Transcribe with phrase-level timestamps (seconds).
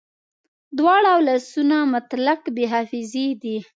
[0.77, 3.57] دواړه ولسونه مطلق بې حافظې دي